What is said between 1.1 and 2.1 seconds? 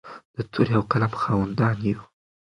خاوندان یو.